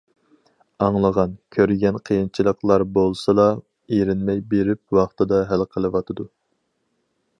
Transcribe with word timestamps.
ئاڭلىغان، 0.85 1.35
كۆرگەن 1.55 1.99
قىيىنچىلىقلار 2.09 2.85
بولسىلا، 2.95 3.45
ئېرىنمەي 3.97 4.43
بېرىپ 4.55 4.99
ۋاقتىدا 4.99 5.43
ھەل 5.53 5.67
قىلىۋاتىدۇ. 5.77 6.27